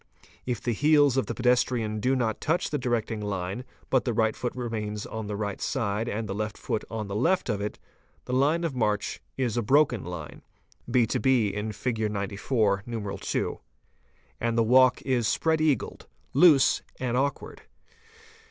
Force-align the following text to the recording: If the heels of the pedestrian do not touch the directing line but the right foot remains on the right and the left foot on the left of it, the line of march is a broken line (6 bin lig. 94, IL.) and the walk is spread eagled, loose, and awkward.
If 0.47 0.59
the 0.59 0.71
heels 0.71 1.15
of 1.15 1.27
the 1.27 1.35
pedestrian 1.35 1.99
do 1.99 2.15
not 2.15 2.41
touch 2.41 2.71
the 2.71 2.79
directing 2.79 3.21
line 3.21 3.63
but 3.91 4.03
the 4.03 4.13
right 4.15 4.35
foot 4.35 4.55
remains 4.55 5.05
on 5.05 5.27
the 5.27 5.35
right 5.35 5.63
and 5.79 6.27
the 6.27 6.33
left 6.33 6.57
foot 6.57 6.83
on 6.89 7.07
the 7.07 7.15
left 7.15 7.49
of 7.49 7.61
it, 7.61 7.77
the 8.25 8.33
line 8.33 8.63
of 8.63 8.73
march 8.75 9.21
is 9.37 9.57
a 9.57 9.61
broken 9.61 10.03
line 10.03 10.41
(6 10.91 11.17
bin 11.17 11.71
lig. 11.83 12.09
94, 12.11 12.83
IL.) 13.31 13.61
and 14.41 14.57
the 14.57 14.63
walk 14.63 15.03
is 15.03 15.27
spread 15.27 15.61
eagled, 15.61 16.07
loose, 16.33 16.81
and 16.99 17.15
awkward. 17.15 17.61